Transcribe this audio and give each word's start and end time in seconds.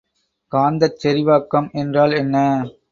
காந்தச் 0.51 0.97
செறிவாக்கம் 1.03 1.71
என்றால் 1.73 2.11
என்ன? 2.13 2.35